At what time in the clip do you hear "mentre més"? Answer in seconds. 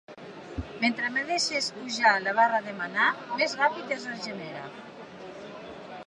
0.83-1.27